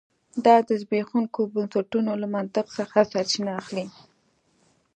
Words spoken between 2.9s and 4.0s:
سرچینه اخلي